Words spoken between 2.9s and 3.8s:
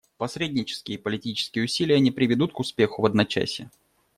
в одночасье.